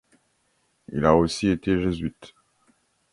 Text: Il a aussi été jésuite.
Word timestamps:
Il 0.91 1.05
a 1.05 1.15
aussi 1.15 1.47
été 1.49 1.79
jésuite. 1.79 2.33